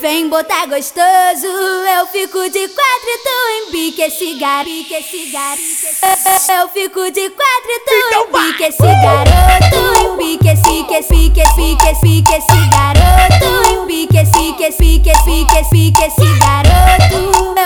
vem 0.00 0.28
botar 0.28 0.66
gostoso. 0.66 1.46
Eu 1.46 2.06
fico 2.06 2.48
de 2.50 2.68
quatro 2.68 3.08
e 3.08 3.18
tu 3.18 3.68
embique 3.68 4.02
esse 4.02 4.34
garoto, 4.34 4.94
esse 4.94 5.30
garoto. 5.30 6.52
Eu 6.52 6.68
fico 6.68 7.10
de 7.10 7.28
quatro 7.30 7.70
e 7.70 7.80
tu 7.80 7.94
Então 7.94 8.28
embique 8.28 8.64
esse 8.64 8.78
garoto. 8.78 10.12
Embique 10.14 10.48
esse, 10.48 10.84
que 10.84 10.94
esse, 10.94 11.30
que 11.30 11.40
esse, 11.40 11.76
que 11.76 11.88
esse, 11.88 12.22
que 12.22 12.34
esse 12.34 12.70
garoto. 12.70 13.82
Embique 13.82 14.16
esse, 14.16 14.52
que 14.54 14.64
esse, 14.64 14.98
que 15.00 15.10
esse, 15.10 15.46
que 15.46 15.58
esse, 15.58 15.92
que 15.92 16.04
esse 16.04 16.38
garoto. 16.38 17.57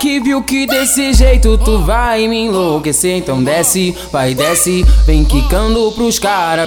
Zaque 0.00 0.18
viu 0.18 0.42
que 0.42 0.66
desse 0.66 1.12
jeito 1.12 1.58
tu 1.58 1.80
vai 1.80 2.26
me 2.26 2.46
enlouquecer, 2.46 3.18
então 3.18 3.44
desce, 3.44 3.94
vai 4.10 4.34
desce, 4.34 4.82
vem 5.04 5.26
quicando 5.26 5.92
pros 5.92 6.18
cara. 6.18 6.66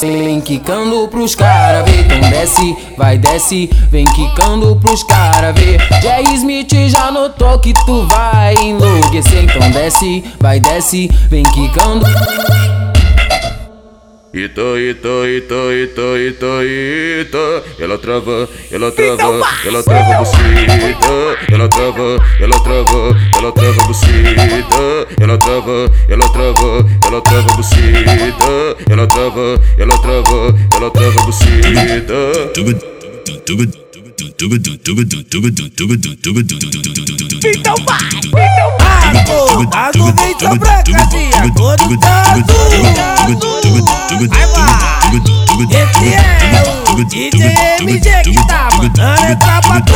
Vem 0.00 0.40
quicando 0.40 1.08
pros 1.08 1.34
cara, 1.34 1.82
vê, 1.82 2.02
então 2.02 2.20
desce, 2.30 2.76
vai 2.96 3.18
desce, 3.18 3.68
vem 3.90 4.04
quicando 4.04 4.76
pros 4.76 5.02
cara, 5.02 5.52
vê. 5.52 5.76
Jay 6.00 6.22
Smith 6.34 6.72
já 6.88 7.10
notou 7.10 7.58
que 7.58 7.72
tu 7.84 8.06
vai 8.06 8.54
enlouquecer, 8.54 9.42
então 9.42 9.68
desce, 9.72 10.22
vai 10.38 10.60
desce, 10.60 11.10
vem 11.28 11.42
quicando. 11.42 12.06
Ita, 14.32 14.78
ita, 14.78 15.26
ita, 15.26 15.58
ita, 15.74 16.06
ita, 16.14 16.62
ita 16.62 17.64
Ela 17.80 17.98
trava, 17.98 18.48
ela 18.70 18.92
trava, 18.92 19.40
ela 19.66 19.82
trava 19.82 20.18
bucita 20.18 21.36
Ela 21.50 21.68
trava, 21.68 22.16
ela 22.38 22.62
trava, 22.62 23.16
ela 23.36 23.50
trava 23.50 23.82
bucita 23.88 25.08
Ela 25.20 25.36
trava, 25.36 25.90
ela 26.08 26.28
trava, 26.30 26.86
ela 27.08 27.20
trava 27.20 27.56
bucita 27.56 28.76
Ela 28.88 29.06
trava, 29.08 29.60
ela 29.76 29.98
trava, 29.98 30.54
ela 30.76 30.90
trava 30.92 31.22
bucita 31.22 31.68
Então 37.42 37.74
vai, 37.82 37.98
então 38.22 38.64
vai. 38.68 39.24
Pô, 39.26 39.76
as 39.76 39.96
nuvens 39.96 40.36
são 40.38 40.56
brancas 40.56 41.12
e 41.12 41.34
a 41.34 41.50
cor 41.52 41.76
Esse 44.10 44.18
é 44.18 44.42
o 46.90 47.04
DJ 47.04 47.46
MG 47.80 48.10
que 48.24 48.46
tá 48.48 48.68
mandando 48.76 49.26
entrar 49.30 49.62
pra 49.62 49.80
tu. 49.82 49.92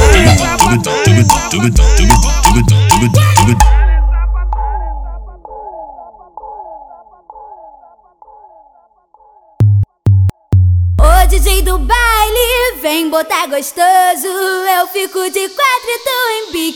Ô 11.00 11.26
DJ 11.26 11.62
do 11.62 11.78
baile, 11.78 12.80
vem 12.80 13.10
botar 13.10 13.48
gostoso. 13.48 14.28
Eu 14.28 14.86
fico 14.92 15.28
de 15.28 15.48
quatro 15.48 15.88
e 15.88 15.98
tu 16.04 16.14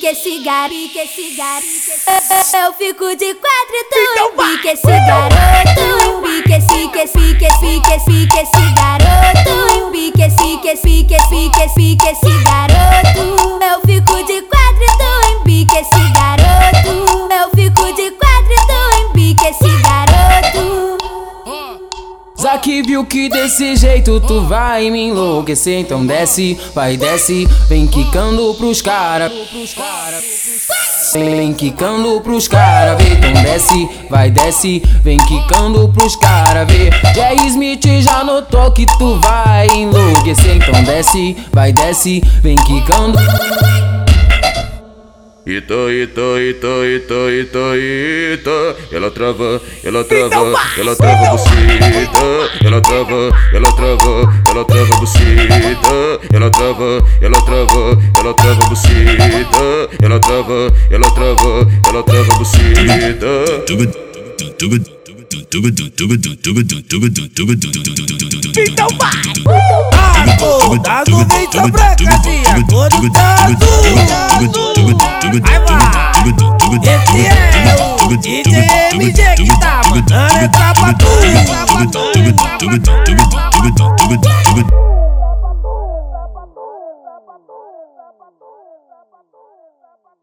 esse 0.08 0.38
garoto, 0.42 0.98
esse 0.98 1.36
garoto. 1.36 1.66
Eu 2.56 2.72
fico 2.74 3.14
de 3.16 3.34
quatro 3.34 3.74
e 3.74 3.84
tu 3.84 3.98
Então 4.12 4.34
vai, 4.34 4.54
embique 4.54 4.68
esse 4.68 4.86
garoto. 4.86 6.27
Embique 6.98 7.04
esse, 7.04 7.34
que 7.36 7.44
esse, 7.44 7.80
que 7.80 7.80
esse, 7.80 7.80
que 7.80 7.94
esse, 7.94 8.26
que 8.26 8.38
esse 8.40 8.74
garoto. 8.74 9.86
Embique 9.86 10.22
esse, 10.22 10.56
que 10.58 10.68
esse, 10.68 11.04
que 11.04 11.14
esse, 11.14 11.50
que 11.50 11.62
esse, 11.62 11.96
que 11.96 12.08
esse 12.08 12.42
garoto. 12.42 13.07
Zaque 22.48 22.80
viu 22.80 23.04
que 23.04 23.28
desse 23.28 23.76
jeito 23.76 24.18
tu 24.20 24.40
vai 24.40 24.88
me 24.88 25.08
enlouquecer, 25.08 25.80
então 25.80 26.06
desce, 26.06 26.58
vai 26.74 26.96
desce, 26.96 27.46
vem 27.68 27.86
quicando 27.86 28.54
pros 28.54 28.80
cara. 28.80 29.30
Vem 31.12 31.52
quicando 31.52 32.18
pros 32.22 32.48
cara, 32.48 32.94
vê, 32.94 33.12
então 33.12 33.42
desce, 33.42 33.88
vai 34.08 34.30
desce, 34.30 34.82
vem 35.02 35.18
quicando 35.18 35.86
pros 35.90 36.16
cara, 36.16 36.64
vê. 36.64 36.90
Jay 37.14 37.36
Smith 37.48 37.84
já 38.00 38.24
notou 38.24 38.70
que 38.70 38.86
tu 38.96 39.16
vai 39.16 39.66
enlouquecer, 39.66 40.56
então 40.56 40.82
desce, 40.84 41.36
vai 41.52 41.70
desce, 41.70 42.22
vem 42.42 42.56
quicando. 42.56 43.18
Ita, 45.48 45.88
ita, 45.88 46.36
ita, 46.44 46.84
ita, 46.84 47.20
ita, 47.32 47.72
ita. 47.80 48.76
Ela 48.92 49.10
trava, 49.10 49.58
ela 49.82 50.04
trava, 50.04 50.52
ela 50.76 50.94
trava 50.94 51.30
bucita 51.30 52.20
Ela 52.62 52.82
trava, 52.82 53.30
ela 53.54 53.72
trava, 53.72 54.28
ela 54.50 54.64
trava 54.66 54.96
bucita 55.00 56.20
Ela 56.30 56.50
trava, 56.50 57.02
ela 57.22 57.40
trava, 57.40 57.98
ela 58.20 58.34
trava 58.34 58.68
bucita 58.68 59.88
Ela 60.02 60.20
trava, 60.20 60.70
ela 60.90 61.10
trava, 61.14 61.66
ela 61.88 62.02
trava 62.02 62.34
bucita 62.34 63.48
Então 68.56 68.88
vai. 68.98 69.10
Ah, 69.92 70.36
pô, 70.38 70.74
as 70.88 71.08
nuvens 71.08 71.48
são 71.52 71.70
brancas 71.70 72.26
e 72.26 72.46
a 72.48 72.62
cor 72.66 72.88
do 72.90 72.96
azul. 73.18 73.78
Vai 75.42 75.58
lá. 75.60 76.12
Esse 76.82 77.26
é 77.26 77.76
o 78.04 78.16
DJ 78.16 78.48
MG 78.94 79.22
que 79.36 79.60
tá 79.60 79.80
mandando 79.90 80.44
entrar 80.44 80.74
pra 80.74 80.88